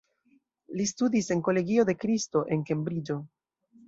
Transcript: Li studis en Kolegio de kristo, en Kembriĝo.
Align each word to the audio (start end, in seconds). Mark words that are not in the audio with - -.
Li 0.77 0.85
studis 0.91 1.29
en 1.35 1.43
Kolegio 1.47 1.85
de 1.89 1.95
kristo, 2.05 2.41
en 2.57 2.65
Kembriĝo. 2.71 3.19